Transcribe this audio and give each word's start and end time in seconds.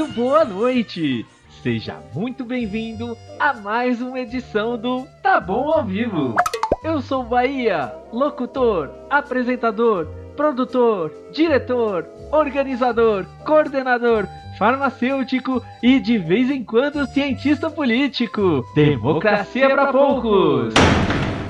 boa 0.00 0.44
noite! 0.44 1.26
Seja 1.62 1.96
muito 2.14 2.44
bem-vindo 2.44 3.16
a 3.38 3.52
mais 3.52 4.00
uma 4.00 4.18
edição 4.18 4.76
do 4.78 5.06
Tá 5.22 5.38
Bom 5.38 5.70
ao 5.70 5.84
Vivo. 5.84 6.34
Eu 6.82 7.00
sou 7.00 7.22
Bahia, 7.22 7.92
locutor, 8.10 8.90
apresentador, 9.10 10.08
produtor, 10.34 11.12
diretor, 11.32 12.06
organizador, 12.32 13.26
coordenador, 13.44 14.26
farmacêutico 14.58 15.62
e 15.82 16.00
de 16.00 16.18
vez 16.18 16.50
em 16.50 16.64
quando 16.64 17.06
cientista 17.06 17.70
político. 17.70 18.64
Democracia 18.74 19.68
para 19.70 19.92
poucos. 19.92 20.74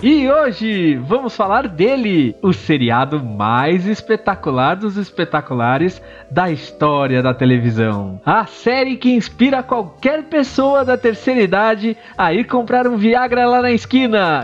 E 0.02 0.28
hoje 0.28 0.96
vamos 0.96 1.36
falar 1.36 1.68
dele, 1.68 2.34
o 2.42 2.52
seriado 2.52 3.22
mais 3.22 3.86
espetacular 3.86 4.74
dos 4.74 4.96
espetaculares 4.96 6.02
da 6.28 6.50
história 6.50 7.22
da 7.22 7.32
televisão. 7.32 8.20
A 8.26 8.44
série 8.44 8.96
que 8.96 9.14
inspira 9.14 9.62
qualquer 9.62 10.24
pessoa 10.24 10.84
da 10.84 10.98
terceira 10.98 11.40
idade 11.40 11.96
a 12.18 12.34
ir 12.34 12.48
comprar 12.48 12.88
um 12.88 12.96
Viagra 12.96 13.46
lá 13.46 13.62
na 13.62 13.70
esquina. 13.70 14.42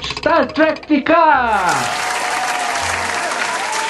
Star 0.00 0.46
Trek 0.46 0.86
Picard! 0.86 1.74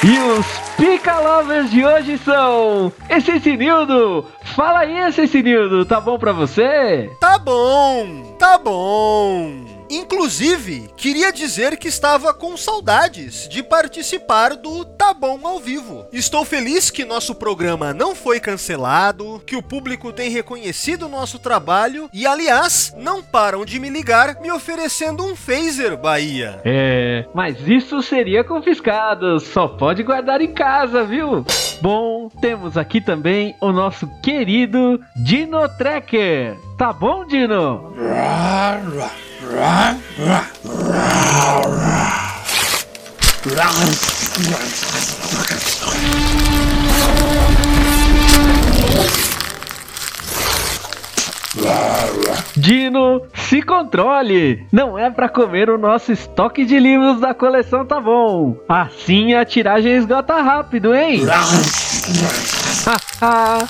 E 0.03 0.19
os 0.39 0.47
Pica 0.79 1.19
Lovers 1.21 1.71
de 1.71 1.85
hoje 1.85 2.17
são 2.17 2.91
Essencinildo! 3.11 4.25
Fala 4.57 4.79
aí, 4.81 4.97
Essencinildo, 5.09 5.85
tá 5.85 6.01
bom 6.01 6.19
pra 6.19 6.33
você? 6.33 7.11
Tá 7.21 7.37
bom, 7.37 8.35
tá 8.39 8.57
bom. 8.57 9.74
Inclusive, 9.95 10.91
queria 10.97 11.33
dizer 11.33 11.77
que 11.77 11.87
estava 11.87 12.35
com 12.35 12.57
saudades 12.57 13.49
de 13.49 13.63
participar 13.63 14.57
do 14.57 14.85
Tá 14.85 15.15
Bom 15.15 15.39
ao 15.45 15.61
vivo. 15.61 16.05
Estou 16.13 16.45
feliz 16.45 16.91
que 16.91 17.05
nosso 17.05 17.33
programa 17.33 17.95
não 17.95 18.13
foi 18.13 18.41
cancelado, 18.41 19.41
que 19.47 19.55
o 19.55 19.63
público 19.63 20.13
tem 20.13 20.31
reconhecido 20.31 21.09
nosso 21.09 21.39
trabalho 21.39 22.11
e, 22.13 22.27
aliás, 22.27 22.93
não 22.99 23.23
param 23.23 23.65
de 23.65 23.79
me 23.79 23.89
ligar 23.89 24.41
me 24.41 24.51
oferecendo 24.51 25.25
um 25.25 25.37
phaser, 25.37 25.97
Bahia. 25.97 26.61
É, 26.65 27.27
mas 27.33 27.57
isso 27.69 28.03
seria 28.03 28.43
confiscado, 28.43 29.39
só 29.39 29.69
pode 29.69 30.03
guardar 30.03 30.41
em 30.41 30.53
casa, 30.53 31.05
viu? 31.05 31.47
Bom, 31.81 32.29
temos 32.41 32.77
aqui 32.77 33.01
também 33.01 33.55
o 33.61 33.71
nosso 33.71 34.09
querido 34.21 35.01
Dino 35.15 35.69
Tracker. 35.69 36.57
Tá 36.77 36.93
bom, 36.93 37.25
Dino? 37.25 37.95
Dino, 52.57 53.23
se 53.35 53.61
controle! 53.63 54.67
Não 54.73 54.99
é 54.99 55.11
pra 55.11 55.29
comer 55.29 55.69
o 55.69 55.77
nosso 55.77 56.13
estoque 56.13 56.65
de 56.65 56.79
livros 56.79 57.21
da 57.21 57.35
coleção, 57.35 57.85
tá 57.85 58.01
bom? 58.01 58.57
Assim 58.69 59.35
a 59.35 59.45
tiragem 59.45 59.93
esgota 59.93 60.41
rápido, 60.41 60.95
hein? 60.95 61.23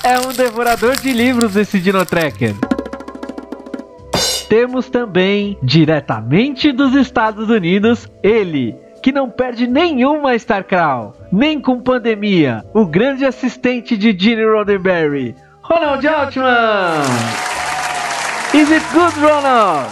é 0.04 0.18
um 0.26 0.32
devorador 0.32 0.96
de 0.96 1.12
livros 1.12 1.56
esse 1.56 1.80
Dino 1.80 2.04
Tracker. 2.06 2.54
Temos 4.48 4.88
também, 4.90 5.58
diretamente 5.62 6.70
dos 6.72 6.94
Estados 6.94 7.48
Unidos, 7.48 8.08
ele, 8.22 8.74
que 9.02 9.12
não 9.12 9.28
perde 9.30 9.66
nenhuma 9.66 10.34
StarCrawl, 10.34 11.14
nem 11.32 11.60
com 11.60 11.80
pandemia, 11.80 12.64
o 12.72 12.86
grande 12.86 13.24
assistente 13.24 13.96
de 13.96 14.16
Gene 14.18 14.44
Roddenberry, 14.44 15.34
Ronald 15.62 16.06
Altman! 16.06 17.02
Is 18.54 18.70
it 18.70 18.84
good, 18.92 19.12
Ronald? 19.20 19.90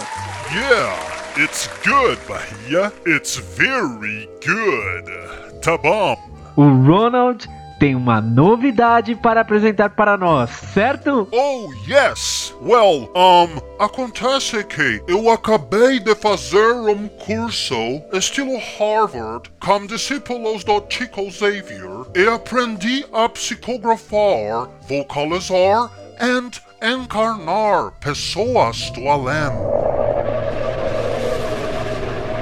Yeah, 0.53 0.95
it's 1.37 1.67
good, 1.83 2.17
Bahia. 2.27 2.93
It's 3.05 3.35
very 3.37 4.29
good. 4.45 5.11
Tá 5.61 5.77
bom. 5.77 6.17
O 6.55 6.63
Ronald 6.63 7.45
tem 7.79 7.95
uma 7.95 8.21
novidade 8.21 9.15
para 9.15 9.41
apresentar 9.41 9.89
para 9.89 10.15
nós, 10.15 10.49
certo? 10.49 11.27
Oh, 11.31 11.69
yes! 11.87 12.42
Well, 12.65 13.09
um, 13.13 13.59
acontece 13.77 14.63
que 14.63 15.03
eu 15.05 15.29
acabei 15.29 15.99
de 15.99 16.15
fazer 16.15 16.71
um 16.71 17.09
curso 17.09 17.75
estilo 18.13 18.57
Harvard 18.79 19.51
com 19.59 19.85
discípulos 19.85 20.63
do 20.63 20.81
Chico 20.87 21.29
Xavier 21.29 22.05
e 22.15 22.25
aprendi 22.25 23.05
a 23.11 23.27
psicografar, 23.27 24.69
vocalizar 24.87 25.91
e 26.21 26.87
encarnar 26.87 27.91
pessoas 27.99 28.89
do 28.91 29.09
além. 29.09 29.51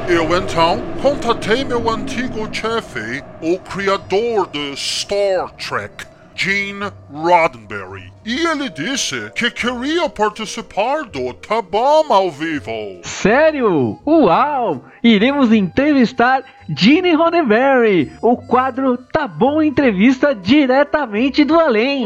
Eu 0.07 0.37
então 0.37 0.81
contatei 1.01 1.63
meu 1.63 1.89
antigo 1.89 2.47
chefe, 2.53 3.23
o 3.41 3.57
criador 3.57 4.47
de 4.51 4.75
Star 4.75 5.51
Trek, 5.53 6.10
Gene 6.35 6.91
Roddenberry. 7.11 8.11
E 8.25 8.45
ele 8.45 8.69
disse 8.69 9.31
que 9.35 9.49
queria 9.49 10.07
participar 10.09 11.03
do 11.05 11.33
Tá 11.33 11.61
Bom 11.61 12.13
ao 12.13 12.29
vivo. 12.29 12.99
Sério? 13.03 13.99
Uau! 14.05 14.85
Iremos 15.03 15.51
entrevistar 15.51 16.43
Gene 16.69 17.13
Roddenberry, 17.13 18.11
o 18.21 18.37
quadro 18.37 18.97
Tá 18.97 19.27
Bom 19.27 19.61
Entrevista 19.61 20.35
diretamente 20.35 21.43
do 21.43 21.59
além. 21.59 22.05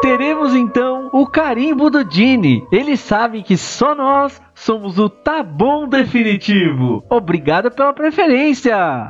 Teremos 0.00 0.54
então 0.54 1.08
o 1.12 1.26
carimbo 1.26 1.88
do 1.88 2.10
Gene. 2.10 2.62
Ele 2.70 2.96
sabe 2.96 3.42
que 3.42 3.56
só 3.56 3.94
nós 3.94 4.40
somos 4.54 4.98
o 4.98 5.08
Tá 5.08 5.42
Bom 5.42 5.88
Definitivo. 5.88 7.02
Obrigado 7.08 7.70
pela 7.70 7.92
preferência. 7.92 9.08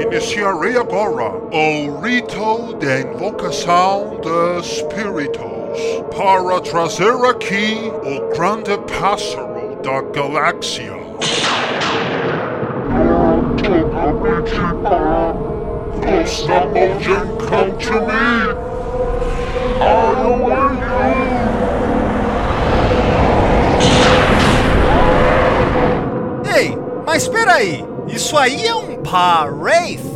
Iniciarei 0.00 0.78
agora 0.78 1.30
o 1.52 2.00
rito 2.00 2.74
de 2.78 3.02
invocação 3.02 4.16
dos 4.22 4.66
espíritos 4.66 5.78
para 6.16 6.58
trazer 6.62 7.14
aqui 7.28 7.92
o 8.02 8.34
grande 8.34 8.78
pássaro 8.98 9.76
da 9.82 10.00
galáxia. 10.00 10.98
Ei, 26.56 26.78
mas 27.06 27.28
peraí, 27.28 27.89
isso 28.12 28.36
aí 28.36 28.66
é 28.66 28.74
um 28.74 28.96
Wraith? 29.50 30.10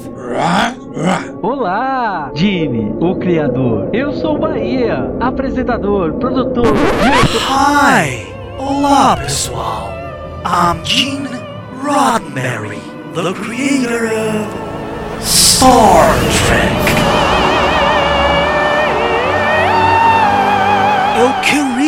Olá, 1.42 2.30
Jimmy, 2.34 2.94
o 3.00 3.14
criador. 3.16 3.90
Eu 3.92 4.12
sou 4.12 4.38
Bahia, 4.38 5.10
apresentador, 5.20 6.14
produtor. 6.14 6.74
Hi! 7.48 8.26
Olá, 8.58 9.16
pessoal. 9.16 9.90
I'm 10.44 10.84
Gene 10.84 11.28
Roddenberry, 11.82 12.80
the 13.14 13.32
creator 13.34 14.06
of 14.06 15.24
Star 15.24 16.14
Trek. 16.46 16.74
Eu 21.16 21.30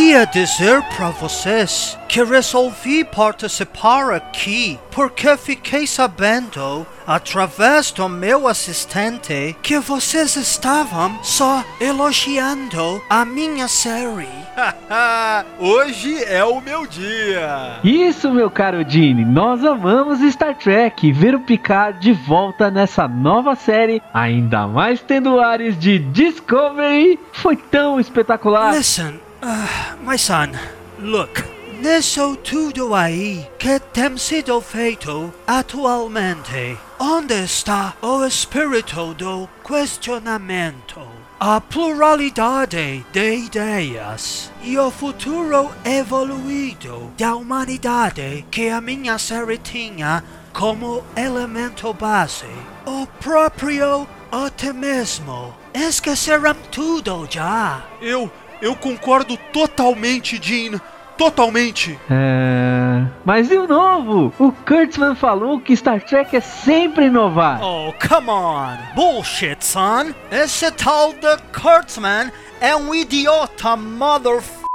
queria 0.07 0.25
dizer 0.25 0.83
para 0.97 1.11
vocês 1.11 1.99
que 2.09 2.23
resolvi 2.23 3.03
participar 3.03 4.15
aqui 4.15 4.79
porque 4.93 5.37
fiquei 5.37 5.85
sabendo, 5.85 6.87
através 7.07 7.91
do 7.91 8.09
meu 8.09 8.47
assistente, 8.47 9.57
que 9.61 9.81
vocês 9.81 10.37
estavam 10.37 11.19
só 11.25 11.65
elogiando 11.81 13.03
a 13.11 13.25
minha 13.25 13.67
série. 13.67 14.29
Hoje 15.59 16.23
é 16.25 16.43
o 16.45 16.61
meu 16.61 16.87
dia. 16.87 17.81
Isso, 17.83 18.31
meu 18.31 18.49
caro 18.49 18.89
Gene, 18.89 19.25
nós 19.25 19.65
amamos 19.65 20.21
Star 20.33 20.57
Trek 20.57 21.07
e 21.07 21.13
ver 21.13 21.35
o 21.35 21.41
Picard 21.41 21.99
de 22.01 22.13
volta 22.13 22.71
nessa 22.71 23.09
nova 23.09 23.57
série, 23.57 24.01
ainda 24.15 24.69
mais 24.69 25.03
tendo 25.03 25.41
ares 25.41 25.77
de 25.77 25.99
Discovery, 25.99 27.19
foi 27.33 27.57
tão 27.57 28.01
espetacular. 28.01 28.75
Listen, 28.75 29.26
uh, 29.47 29.97
my 30.03 30.17
son, 30.17 30.59
look. 30.99 31.45
Nisso 31.81 32.37
tudo 32.37 32.95
aí 32.95 33.47
que 33.59 33.79
tem 33.93 34.17
sido 34.17 34.61
feito 34.63 35.33
atualmente, 35.47 36.79
onde 36.99 37.45
está 37.45 37.95
o 38.01 38.25
espírito 38.25 39.13
do 39.15 39.47
questionamento? 39.63 41.07
A 41.39 41.61
pluralidade 41.61 43.05
de 43.13 43.35
ideias 43.37 44.51
e 44.63 44.79
o 44.79 44.91
futuro 44.91 45.71
evoluído 45.85 47.13
da 47.19 47.35
humanidade 47.35 48.47
que 48.51 48.71
a 48.71 48.81
minha 48.81 49.19
série 49.19 49.59
tinha 49.59 50.25
como 50.55 51.05
elemento 51.15 51.93
base. 51.93 52.47
O 52.87 53.07
próprio 53.21 54.09
otimismo 54.33 55.55
Esqueceram 55.79 56.57
tudo 56.73 57.29
já. 57.29 57.85
Eu, 58.01 58.33
eu 58.61 58.75
concordo 58.75 59.37
totalmente, 59.53 60.41
Jean. 60.41 60.81
Totalmente. 61.17 61.99
É... 62.11 63.07
Mas 63.25 63.51
e 63.51 63.57
o 63.57 63.67
novo? 63.67 64.33
O 64.39 64.53
Kurtzman 64.53 65.15
falou 65.15 65.59
que 65.59 65.75
Star 65.75 66.03
Trek 66.03 66.37
é 66.37 66.41
sempre 66.41 67.07
inovar. 67.07 67.63
Oh, 67.63 67.93
come 68.07 68.29
on. 68.29 68.77
Bullshit, 68.95 69.65
son. 69.65 70.13
Esse 70.31 70.71
tal 70.73 71.15
de 71.15 71.37
Kurtzman 71.59 72.31
é 72.61 72.77
um 72.77 72.95
idiota 72.95 73.77
motherfucker. 73.77 74.67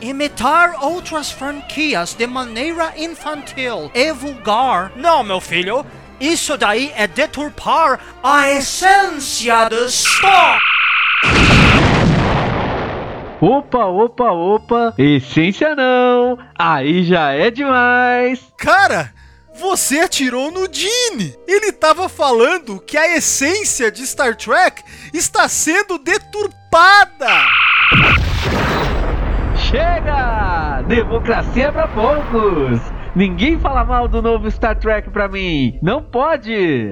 Imitar 0.00 0.82
outras 0.82 1.30
franquias 1.30 2.12
de 2.12 2.26
maneira 2.26 2.92
infantil 2.96 3.90
e 3.94 4.12
vulgar. 4.12 4.92
Não, 4.96 5.22
meu 5.22 5.40
filho. 5.40 5.86
Isso 6.20 6.58
daí 6.58 6.92
é 6.94 7.06
deturpar 7.06 7.98
a 8.22 8.50
essência 8.50 9.68
do 9.70 9.88
Star. 9.88 10.58
Opa, 13.40 13.86
opa, 13.86 14.30
opa. 14.30 14.94
Essência 14.98 15.74
não. 15.74 16.38
Aí 16.58 17.02
já 17.02 17.32
é 17.32 17.50
demais. 17.50 18.52
Cara, 18.58 19.10
você 19.54 20.00
atirou 20.00 20.50
no 20.50 20.68
Gene. 20.70 21.34
Ele 21.48 21.72
tava 21.72 22.06
falando 22.08 22.78
que 22.78 22.98
a 22.98 23.16
essência 23.16 23.90
de 23.90 24.06
Star 24.06 24.36
Trek 24.36 24.82
está 25.14 25.48
sendo 25.48 25.98
deturpada. 25.98 27.46
Chega! 29.56 30.82
Democracia 30.86 31.72
pra 31.72 31.88
poucos. 31.88 32.80
Ninguém 33.16 33.58
fala 33.58 33.84
mal 33.84 34.06
do 34.06 34.20
novo 34.20 34.50
Star 34.50 34.76
Trek 34.78 35.08
pra 35.08 35.28
mim. 35.28 35.78
Não 35.82 36.02
pode. 36.02 36.90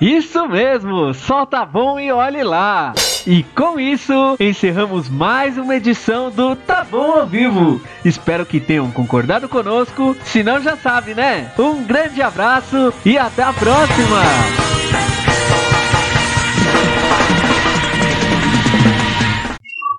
Isso 0.00 0.48
mesmo, 0.48 1.12
só 1.12 1.44
tá 1.44 1.66
bom 1.66 2.00
e 2.00 2.10
olhe 2.10 2.42
lá. 2.42 2.94
E 3.26 3.42
com 3.42 3.78
isso, 3.78 4.34
encerramos 4.40 5.10
mais 5.10 5.58
uma 5.58 5.76
edição 5.76 6.30
do 6.30 6.56
Tá 6.56 6.82
Bom 6.90 7.20
ao 7.20 7.26
Vivo. 7.26 7.82
Espero 8.02 8.46
que 8.46 8.58
tenham 8.58 8.90
concordado 8.90 9.46
conosco, 9.46 10.16
se 10.24 10.42
não 10.42 10.58
já 10.62 10.74
sabe, 10.74 11.14
né? 11.14 11.52
Um 11.58 11.84
grande 11.84 12.22
abraço 12.22 12.94
e 13.04 13.18
até 13.18 13.42
a 13.42 13.52
próxima! 13.52 14.79